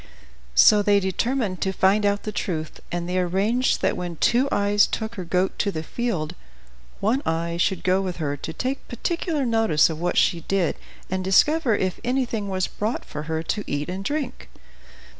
So 0.55 0.81
they 0.81 0.99
determined 0.99 1.61
to 1.61 1.71
find 1.71 2.07
out 2.07 2.23
the 2.23 2.31
truth, 2.31 2.79
and 2.91 3.07
they 3.07 3.19
arranged 3.19 3.83
that 3.83 3.95
when 3.95 4.15
Two 4.15 4.49
Eyes 4.51 4.87
took 4.87 5.13
her 5.13 5.23
goat 5.23 5.59
to 5.59 5.71
the 5.71 5.83
field, 5.83 6.33
One 6.99 7.21
Eye 7.23 7.57
should 7.57 7.83
go 7.83 8.01
with 8.01 8.17
her 8.17 8.35
to 8.35 8.51
take 8.51 8.87
particular 8.87 9.45
notice 9.45 9.91
of 9.91 9.99
what 9.99 10.17
she 10.17 10.39
did, 10.41 10.75
and 11.11 11.23
discover 11.23 11.75
if 11.75 11.99
anything 12.03 12.49
was 12.49 12.65
brought 12.65 13.05
for 13.05 13.21
her 13.29 13.43
to 13.43 13.63
eat 13.67 13.89
and 13.89 14.03
drink. 14.03 14.49